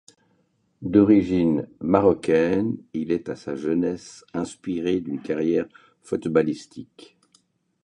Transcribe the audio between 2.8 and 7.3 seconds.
il est à sa jeunesse inspiré d'une carrière footballistique.